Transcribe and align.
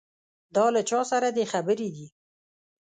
دا 0.55 0.65
له 0.75 0.81
چا 0.89 1.01
سره 1.11 1.27
دې 1.37 1.45
خبرې 1.51 1.89
دي. 1.95 2.07